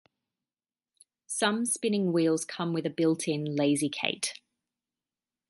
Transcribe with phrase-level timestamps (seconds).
[1.27, 4.33] Some spinning wheels come with a built-in lazy kate.